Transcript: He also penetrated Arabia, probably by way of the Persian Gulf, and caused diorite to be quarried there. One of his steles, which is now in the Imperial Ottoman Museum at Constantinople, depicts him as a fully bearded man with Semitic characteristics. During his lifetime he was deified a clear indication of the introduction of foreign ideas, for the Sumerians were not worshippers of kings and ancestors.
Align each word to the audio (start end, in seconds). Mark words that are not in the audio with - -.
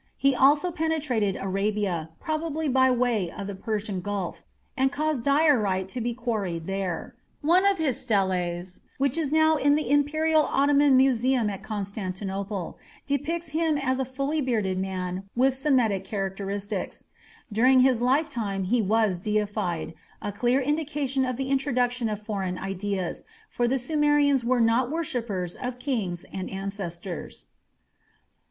He 0.17 0.33
also 0.33 0.71
penetrated 0.71 1.35
Arabia, 1.35 2.09
probably 2.19 2.67
by 2.67 2.89
way 2.89 3.29
of 3.29 3.45
the 3.45 3.53
Persian 3.53 4.01
Gulf, 4.01 4.43
and 4.75 4.91
caused 4.91 5.23
diorite 5.23 5.89
to 5.89 6.01
be 6.01 6.15
quarried 6.15 6.65
there. 6.65 7.13
One 7.43 7.67
of 7.67 7.77
his 7.77 8.01
steles, 8.01 8.81
which 8.97 9.15
is 9.15 9.31
now 9.31 9.57
in 9.57 9.75
the 9.75 9.91
Imperial 9.91 10.41
Ottoman 10.41 10.97
Museum 10.97 11.51
at 11.51 11.61
Constantinople, 11.61 12.79
depicts 13.05 13.49
him 13.49 13.77
as 13.77 13.99
a 13.99 14.03
fully 14.03 14.41
bearded 14.41 14.79
man 14.79 15.29
with 15.35 15.53
Semitic 15.53 16.03
characteristics. 16.03 17.03
During 17.53 17.81
his 17.81 18.01
lifetime 18.01 18.63
he 18.63 18.81
was 18.81 19.19
deified 19.19 19.93
a 20.19 20.31
clear 20.31 20.59
indication 20.61 21.25
of 21.25 21.37
the 21.37 21.51
introduction 21.51 22.09
of 22.09 22.19
foreign 22.19 22.57
ideas, 22.57 23.23
for 23.49 23.67
the 23.67 23.77
Sumerians 23.77 24.43
were 24.43 24.61
not 24.61 24.89
worshippers 24.89 25.55
of 25.55 25.77
kings 25.77 26.23
and 26.33 26.49
ancestors. 26.49 27.45